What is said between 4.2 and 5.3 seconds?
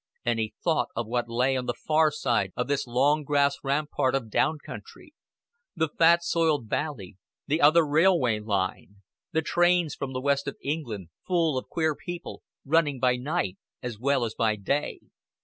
down country